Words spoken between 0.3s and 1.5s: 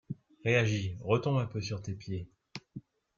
Réagis, retombe un